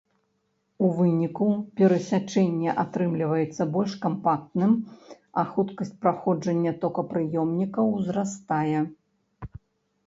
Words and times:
У 0.85 0.87
выніку 0.99 1.49
перасячэнне 1.79 2.71
атрымліваецца 2.83 3.67
больш 3.75 3.93
кампактным, 4.07 4.73
а 5.43 5.45
хуткасць 5.51 5.95
праходжання 6.05 6.71
токапрыёмнікаў 6.87 7.85
узрастае. 8.01 8.79